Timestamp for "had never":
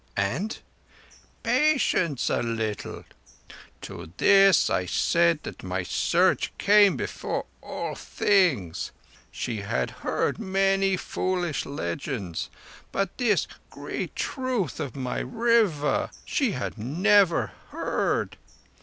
16.53-17.51